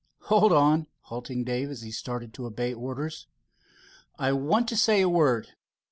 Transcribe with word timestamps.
Hold 0.33 0.51
on," 0.51 0.87
halting 1.01 1.43
Dave, 1.43 1.69
as 1.69 1.83
he 1.83 1.91
started 1.91 2.33
to 2.33 2.47
obey 2.47 2.73
orders. 2.73 3.27
"I 4.17 4.31
want 4.31 4.67
to 4.69 4.75
say 4.75 5.01
a 5.01 5.07
word. 5.07 5.49